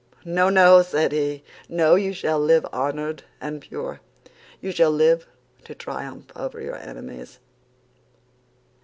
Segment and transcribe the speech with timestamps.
[0.25, 1.43] "No, no," said he.
[1.69, 4.01] "No, you shall live honored and pure;
[4.59, 5.27] you shall live
[5.65, 7.37] to triumph over your enemies."